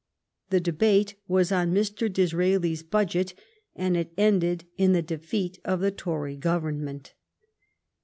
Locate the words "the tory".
5.79-6.37